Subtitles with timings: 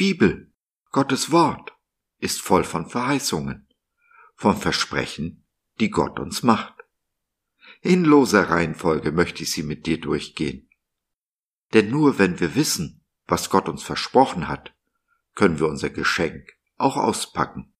[0.00, 0.50] Bibel,
[0.92, 1.74] Gottes Wort,
[2.16, 3.68] ist voll von Verheißungen,
[4.34, 5.46] von Versprechen,
[5.78, 6.72] die Gott uns macht.
[7.82, 10.70] In loser Reihenfolge möchte ich sie mit dir durchgehen.
[11.74, 14.74] Denn nur wenn wir wissen, was Gott uns versprochen hat,
[15.34, 17.74] können wir unser Geschenk auch auspacken.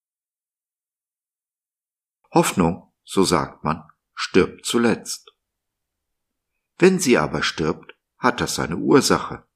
[2.35, 3.83] Hoffnung, so sagt man,
[4.13, 5.35] stirbt zuletzt.
[6.77, 9.49] Wenn sie aber stirbt, hat das seine Ursache.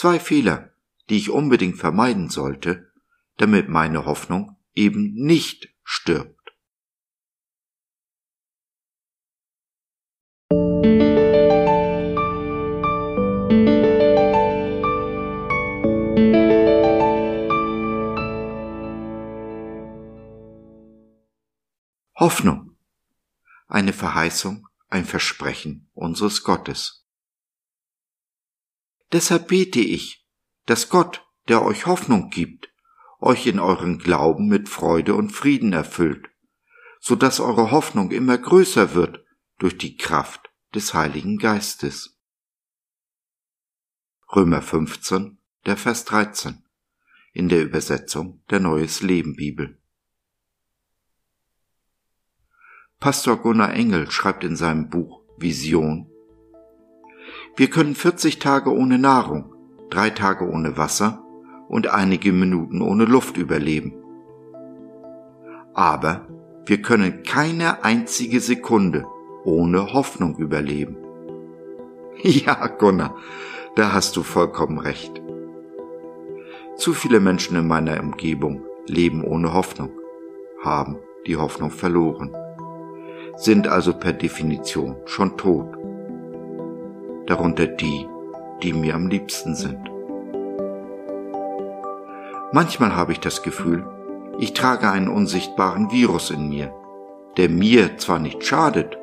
[0.00, 0.70] Zwei Fehler,
[1.10, 2.92] die ich unbedingt vermeiden sollte,
[3.36, 6.54] damit meine Hoffnung eben nicht stirbt.
[22.14, 22.76] Hoffnung.
[23.66, 27.07] Eine Verheißung, ein Versprechen unseres Gottes.
[29.12, 30.26] Deshalb bete ich,
[30.66, 32.70] dass Gott, der euch Hoffnung gibt,
[33.20, 36.28] euch in euren Glauben mit Freude und Frieden erfüllt,
[37.00, 39.24] so dass eure Hoffnung immer größer wird
[39.58, 42.18] durch die Kraft des Heiligen Geistes.
[44.34, 46.62] Römer 15, der Vers 13
[47.32, 49.80] in der Übersetzung der Neues Leben Bibel.
[53.00, 56.10] Pastor Gunnar Engel schreibt in seinem Buch Vision,
[57.58, 59.52] wir können 40 Tage ohne Nahrung,
[59.90, 61.24] drei Tage ohne Wasser
[61.68, 63.94] und einige Minuten ohne Luft überleben.
[65.74, 66.28] Aber
[66.66, 69.06] wir können keine einzige Sekunde
[69.44, 70.96] ohne Hoffnung überleben.
[72.22, 73.16] Ja, Gunnar,
[73.74, 75.20] da hast du vollkommen recht.
[76.76, 79.90] Zu viele Menschen in meiner Umgebung leben ohne Hoffnung,
[80.62, 82.34] haben die Hoffnung verloren
[83.38, 85.77] sind also per Definition schon tot.
[87.28, 88.08] Darunter die,
[88.62, 89.90] die mir am liebsten sind.
[92.52, 93.86] Manchmal habe ich das Gefühl,
[94.38, 96.72] ich trage einen unsichtbaren Virus in mir,
[97.36, 98.96] der mir zwar nicht schadet,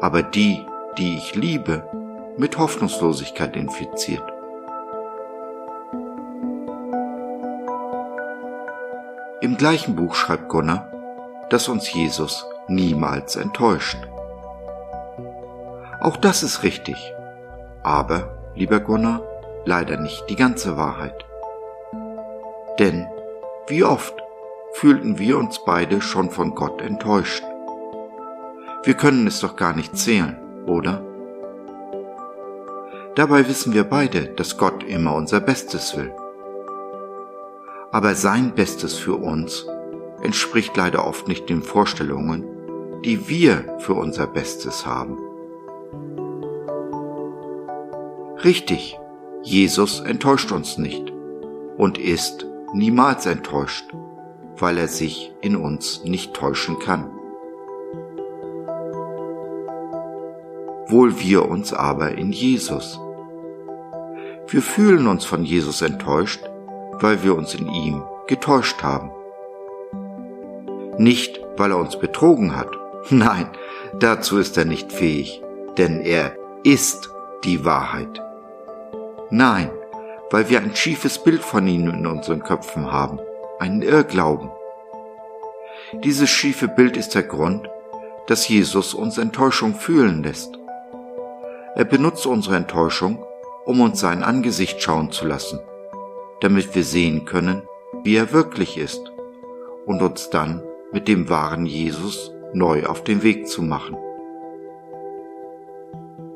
[0.00, 0.58] aber die,
[0.98, 1.88] die ich liebe,
[2.36, 4.24] mit Hoffnungslosigkeit infiziert.
[9.40, 10.90] Im gleichen Buch schreibt Gunnar,
[11.48, 13.98] dass uns Jesus niemals enttäuscht.
[16.00, 17.14] Auch das ist richtig,
[17.82, 19.22] aber, lieber Gunnar,
[19.64, 21.24] leider nicht die ganze Wahrheit.
[22.78, 23.06] Denn
[23.66, 24.14] wie oft
[24.74, 27.44] fühlten wir uns beide schon von Gott enttäuscht?
[28.84, 31.02] Wir können es doch gar nicht zählen, oder?
[33.14, 36.12] Dabei wissen wir beide, dass Gott immer unser Bestes will.
[37.92, 39.66] Aber sein Bestes für uns
[40.22, 42.44] entspricht leider oft nicht den Vorstellungen,
[43.04, 45.18] die wir für unser Bestes haben.
[48.44, 48.98] Richtig,
[49.42, 51.12] Jesus enttäuscht uns nicht
[51.76, 53.84] und ist niemals enttäuscht,
[54.56, 57.10] weil er sich in uns nicht täuschen kann.
[60.88, 63.00] Wohl wir uns aber in Jesus.
[64.48, 66.42] Wir fühlen uns von Jesus enttäuscht,
[67.00, 69.10] weil wir uns in ihm getäuscht haben.
[70.98, 72.68] Nicht, weil er uns betrogen hat,
[73.10, 73.48] Nein,
[73.98, 75.42] dazu ist er nicht fähig,
[75.76, 77.10] denn er ist
[77.44, 78.22] die Wahrheit.
[79.34, 79.70] Nein,
[80.30, 83.18] weil wir ein schiefes Bild von ihm in unseren Köpfen haben,
[83.58, 84.50] einen Irrglauben.
[86.04, 87.66] Dieses schiefe Bild ist der Grund,
[88.26, 90.58] dass Jesus uns Enttäuschung fühlen lässt.
[91.74, 93.24] Er benutzt unsere Enttäuschung,
[93.64, 95.60] um uns sein Angesicht schauen zu lassen,
[96.42, 97.62] damit wir sehen können,
[98.04, 99.10] wie er wirklich ist
[99.86, 100.62] und uns dann
[100.92, 103.96] mit dem wahren Jesus neu auf den Weg zu machen.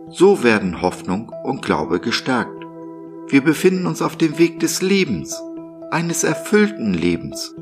[0.09, 2.56] So werden Hoffnung und Glaube gestärkt.
[3.29, 5.41] Wir befinden uns auf dem Weg des Lebens,
[5.91, 7.55] eines erfüllten Lebens,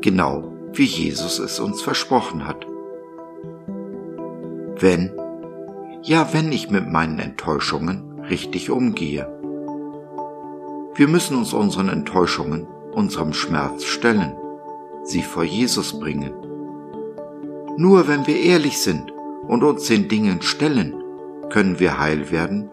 [0.00, 2.66] genau wie Jesus es uns versprochen hat.
[4.78, 5.12] Wenn,
[6.02, 9.26] ja wenn ich mit meinen Enttäuschungen richtig umgehe.
[10.94, 14.34] Wir müssen uns unseren Enttäuschungen, unserem Schmerz stellen,
[15.04, 16.32] sie vor Jesus bringen
[17.76, 19.12] nur wenn wir ehrlich sind
[19.48, 20.94] und uns den Dingen stellen,
[21.48, 22.70] können wir heil werden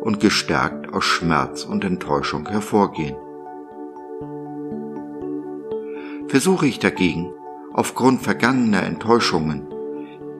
[0.00, 3.16] und gestärkt aus Schmerz und Enttäuschung hervorgehen.
[6.28, 7.32] Versuche ich dagegen,
[7.72, 9.66] aufgrund vergangener Enttäuschungen,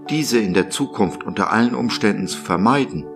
[0.09, 3.07] diese in der Zukunft unter allen Umständen zu vermeiden,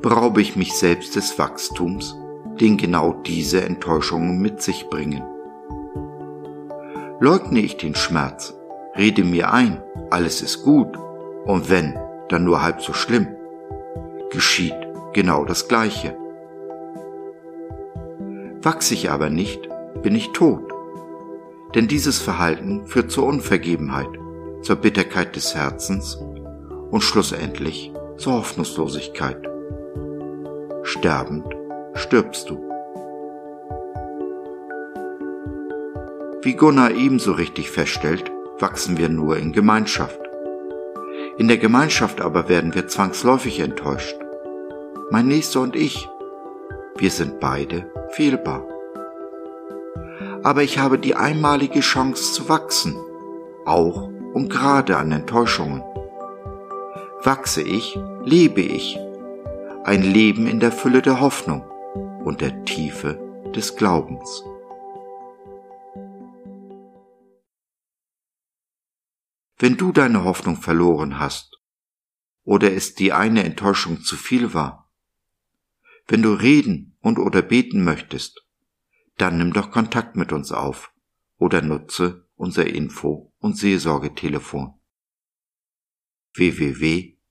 [0.00, 2.16] beraube ich mich selbst des Wachstums,
[2.60, 5.22] den genau diese Enttäuschungen mit sich bringen.
[7.20, 8.54] Leugne ich den Schmerz,
[8.96, 10.96] rede mir ein, alles ist gut,
[11.46, 11.98] und wenn,
[12.28, 13.28] dann nur halb so schlimm,
[14.30, 14.83] geschieht
[15.14, 16.16] genau das Gleiche.
[18.62, 19.68] Wachse ich aber nicht,
[20.02, 20.62] bin ich tot.
[21.74, 24.08] Denn dieses Verhalten führt zur Unvergebenheit,
[24.62, 26.16] zur Bitterkeit des Herzens
[26.90, 29.42] und schlussendlich zur Hoffnungslosigkeit.
[30.82, 31.46] Sterbend
[31.94, 32.58] stirbst du.
[36.42, 40.20] Wie Gunnar ebenso richtig feststellt, wachsen wir nur in Gemeinschaft.
[41.38, 44.16] In der Gemeinschaft aber werden wir zwangsläufig enttäuscht.
[45.14, 46.08] Mein Nächster und ich,
[46.96, 48.66] wir sind beide fehlbar.
[50.42, 52.96] Aber ich habe die einmalige Chance zu wachsen,
[53.64, 55.82] auch und gerade an Enttäuschungen.
[57.22, 58.98] Wachse ich, lebe ich,
[59.84, 61.62] ein Leben in der Fülle der Hoffnung
[62.24, 63.20] und der Tiefe
[63.54, 64.42] des Glaubens.
[69.60, 71.56] Wenn du deine Hoffnung verloren hast
[72.42, 74.83] oder es die eine Enttäuschung zu viel war,
[76.06, 78.44] wenn du reden und oder beten möchtest,
[79.16, 80.92] dann nimm doch Kontakt mit uns auf
[81.36, 84.80] oder nutze unser Info- und Seelsorgetelefon
[86.34, 87.22] www.gott.biz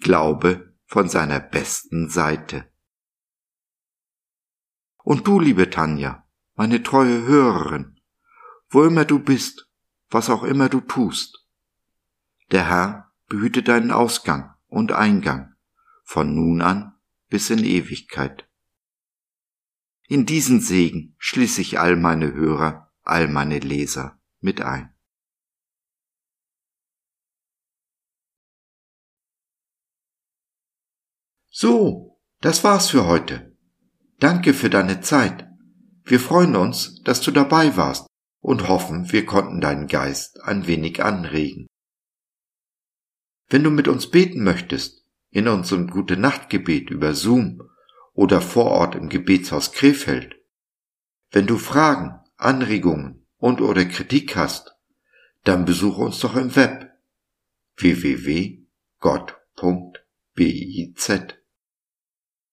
[0.00, 2.68] Glaube von seiner besten Seite.
[5.04, 8.00] Und du, liebe Tanja, meine treue Hörerin,
[8.68, 9.68] wo immer du bist,
[10.10, 11.46] was auch immer du tust.
[12.50, 15.54] Der Herr behüte deinen Ausgang und Eingang
[16.02, 16.94] von nun an
[17.28, 18.48] bis in Ewigkeit.
[20.08, 24.94] In diesen Segen schließe ich all meine Hörer, all meine Leser mit ein.
[31.50, 33.54] So, das war's für heute.
[34.18, 35.48] Danke für deine Zeit.
[36.02, 38.06] Wir freuen uns, dass du dabei warst
[38.40, 41.66] und hoffen, wir konnten deinen Geist ein wenig anregen.
[43.52, 47.60] Wenn du mit uns beten möchtest, in unserem Gute Nachtgebet über Zoom
[48.14, 50.36] oder vor Ort im Gebetshaus Krefeld,
[51.32, 54.74] wenn du Fragen, Anregungen und oder Kritik hast,
[55.44, 56.92] dann besuche uns doch im Web
[57.76, 58.62] www.gott.biz.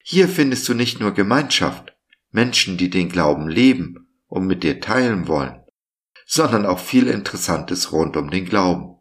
[0.03, 1.95] Hier findest du nicht nur Gemeinschaft,
[2.31, 5.63] Menschen, die den Glauben leben und mit dir teilen wollen,
[6.25, 8.98] sondern auch viel Interessantes rund um den Glauben.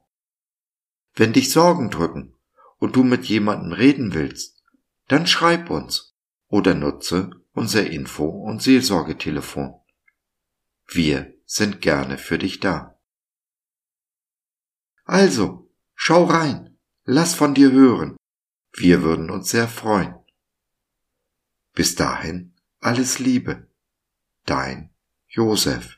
[1.19, 2.37] Wenn dich Sorgen drücken
[2.79, 4.63] und du mit jemandem reden willst,
[5.09, 6.17] dann schreib uns
[6.47, 9.75] oder nutze unser Info- und Seelsorgetelefon.
[10.87, 13.01] Wir sind gerne für dich da.
[15.07, 18.17] Also, schau rein, lass von dir hören.
[18.73, 20.15] Wir würden uns sehr freuen.
[21.73, 23.67] Bis dahin alles Liebe.
[24.47, 24.95] Dein
[25.27, 25.98] Josef.